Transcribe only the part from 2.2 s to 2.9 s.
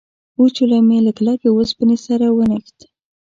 ونښت.